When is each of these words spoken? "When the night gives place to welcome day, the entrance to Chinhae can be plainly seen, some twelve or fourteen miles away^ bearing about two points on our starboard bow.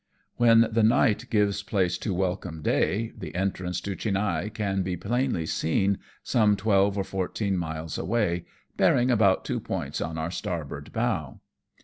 "When 0.37 0.67
the 0.71 0.81
night 0.81 1.27
gives 1.29 1.61
place 1.61 1.95
to 1.99 2.11
welcome 2.11 2.63
day, 2.63 3.11
the 3.15 3.35
entrance 3.35 3.79
to 3.81 3.95
Chinhae 3.95 4.49
can 4.51 4.81
be 4.81 4.97
plainly 4.97 5.45
seen, 5.45 5.99
some 6.23 6.55
twelve 6.55 6.97
or 6.97 7.03
fourteen 7.03 7.55
miles 7.55 7.99
away^ 7.99 8.45
bearing 8.77 9.11
about 9.11 9.45
two 9.45 9.59
points 9.59 10.01
on 10.01 10.17
our 10.17 10.31
starboard 10.31 10.91
bow. 10.91 11.39